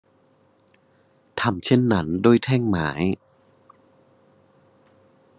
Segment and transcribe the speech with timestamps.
[1.41, 2.89] ทำเช่นนั้นด้วยแท่งไม้